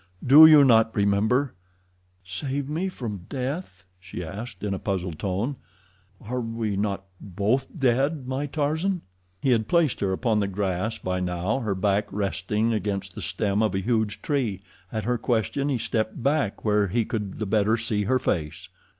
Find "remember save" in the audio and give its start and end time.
0.95-2.67